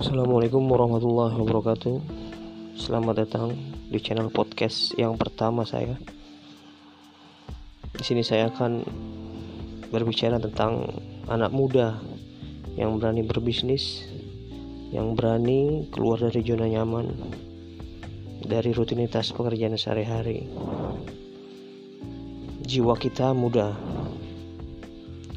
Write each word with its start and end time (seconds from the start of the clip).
Assalamualaikum 0.00 0.64
warahmatullahi 0.64 1.36
wabarakatuh. 1.36 2.00
Selamat 2.72 3.20
datang 3.20 3.52
di 3.92 4.00
channel 4.00 4.32
podcast 4.32 4.96
yang 4.96 5.12
pertama 5.20 5.68
saya. 5.68 5.92
Di 7.92 8.00
sini 8.00 8.24
saya 8.24 8.48
akan 8.48 8.80
berbicara 9.92 10.40
tentang 10.40 10.88
anak 11.28 11.52
muda 11.52 12.00
yang 12.80 12.96
berani 12.96 13.28
berbisnis, 13.28 14.08
yang 14.88 15.12
berani 15.12 15.84
keluar 15.92 16.16
dari 16.16 16.48
zona 16.48 16.64
nyaman, 16.64 17.12
dari 18.40 18.72
rutinitas 18.72 19.36
pekerjaan 19.36 19.76
sehari-hari. 19.76 20.48
Jiwa 22.64 22.96
kita 22.96 23.36
muda, 23.36 23.76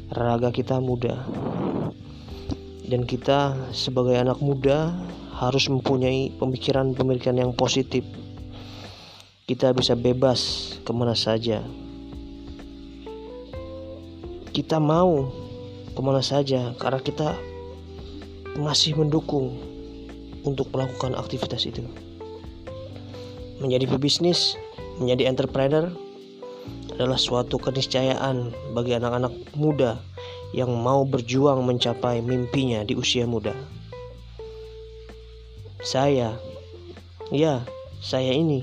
raga 0.08 0.48
kita 0.48 0.80
muda, 0.80 1.20
dan 2.84 3.08
kita 3.08 3.56
sebagai 3.72 4.12
anak 4.20 4.44
muda 4.44 4.92
harus 5.40 5.66
mempunyai 5.72 6.36
pemikiran-pemikiran 6.36 7.40
yang 7.40 7.52
positif. 7.56 8.04
Kita 9.44 9.72
bisa 9.72 9.96
bebas 9.96 10.72
ke 10.84 10.92
mana 10.92 11.16
saja. 11.16 11.64
Kita 14.54 14.78
mau 14.78 15.32
ke 15.92 16.00
mana 16.00 16.22
saja 16.22 16.72
karena 16.78 17.00
kita 17.02 17.34
masih 18.54 18.94
mendukung 18.94 19.58
untuk 20.46 20.70
melakukan 20.70 21.16
aktivitas 21.18 21.66
itu. 21.66 21.82
Menjadi 23.58 23.88
pebisnis, 23.90 24.54
menjadi 25.00 25.32
entrepreneur 25.32 25.90
adalah 26.94 27.18
suatu 27.18 27.58
keniscayaan 27.58 28.54
bagi 28.76 28.94
anak-anak 28.94 29.34
muda 29.58 29.98
yang 30.54 30.70
mau 30.70 31.02
berjuang 31.02 31.66
mencapai 31.66 32.22
mimpinya 32.22 32.86
di 32.86 32.94
usia 32.94 33.26
muda. 33.26 33.50
Saya, 35.82 36.38
ya, 37.34 37.66
saya 37.98 38.30
ini 38.30 38.62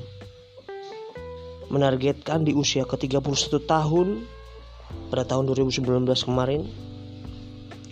menargetkan 1.68 2.48
di 2.48 2.56
usia 2.56 2.88
ke-31 2.88 3.52
tahun 3.68 4.08
pada 5.12 5.28
tahun 5.28 5.52
2019 5.52 6.08
kemarin 6.24 6.64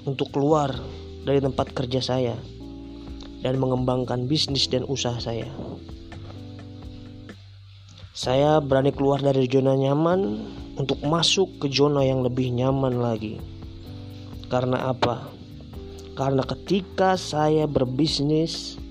untuk 0.08 0.31
keluar 0.31 0.72
dari 1.27 1.44
tempat 1.44 1.75
kerja 1.75 2.00
saya 2.00 2.36
dan 3.44 3.59
mengembangkan 3.59 4.27
bisnis 4.27 4.72
dan 4.72 4.88
usaha 4.88 5.20
saya. 5.20 5.47
Saya 8.16 8.59
berani 8.59 8.92
keluar 8.92 9.23
dari 9.23 9.47
zona 9.47 9.80
nyaman 9.80 10.44
untuk 10.75 11.00
masuk 11.08 11.59
ke 11.64 11.72
zona 11.72 12.03
yang 12.03 12.20
lebih 12.20 12.52
nyaman 12.52 13.00
lagi. 13.00 13.39
Karena 14.50 14.89
apa? 14.89 15.30
Karena 16.17 16.42
ketika 16.42 17.14
saya 17.16 17.69
berbisnis, 17.69 18.81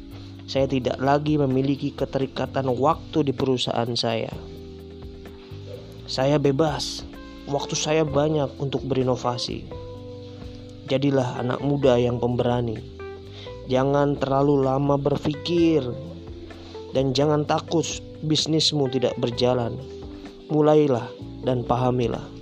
saya 0.46 0.70
tidak 0.70 0.96
lagi 1.02 1.34
memiliki 1.34 1.90
keterikatan 1.92 2.70
waktu 2.78 3.26
di 3.26 3.34
perusahaan 3.34 3.90
saya. 3.98 4.30
Saya 6.06 6.38
bebas, 6.38 7.02
waktu 7.50 7.74
saya 7.74 8.06
banyak 8.06 8.54
untuk 8.62 8.86
berinovasi. 8.86 9.66
Jadilah 10.88 11.42
anak 11.42 11.60
muda 11.60 12.00
yang 12.00 12.22
pemberani. 12.22 12.78
Jangan 13.68 14.16
terlalu 14.16 14.64
lama 14.64 14.96
berpikir 14.96 15.84
dan 16.96 17.12
jangan 17.12 17.44
takut 17.44 17.84
bisnismu 18.24 18.88
tidak 18.88 19.12
berjalan. 19.20 19.76
Mulailah 20.48 21.12
dan 21.44 21.60
pahamilah. 21.66 22.37